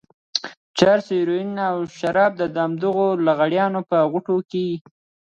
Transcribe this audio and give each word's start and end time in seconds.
چرس، 0.77 1.07
هيروين 1.15 1.49
او 1.69 1.75
شراب 1.97 2.31
د 2.37 2.41
همدغو 2.65 3.07
لغړیانو 3.25 3.79
په 3.89 3.97
غوټو 4.11 4.37
کې. 4.51 4.65